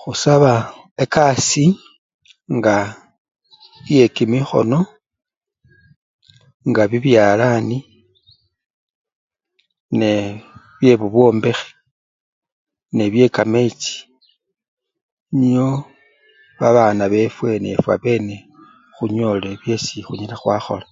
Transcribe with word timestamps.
Khusaba 0.00 0.52
ekasii 1.02 1.70
nga 2.56 2.76
iye 3.92 4.06
kimikhono, 4.14 4.78
nga 6.68 6.82
bibyalani 6.90 7.78
nee! 9.98 10.26
byebubwombekhi 10.78 11.70
ne 12.94 13.04
byekamechi 13.12 13.94
nio 15.38 15.68
babana 16.58 17.04
befwe 17.12 17.50
ne 17.58 17.70
fwabene 17.84 18.36
khunyole 18.94 19.48
byesi 19.60 19.96
khunyala 20.04 20.36
khwakhola. 20.40 20.86